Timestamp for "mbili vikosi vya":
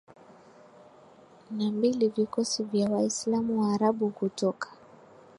1.71-2.89